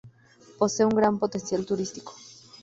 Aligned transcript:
Posee 0.57 0.83
un 0.83 0.95
gran 0.97 1.19
potencial 1.19 1.63
turístico. 1.63 2.15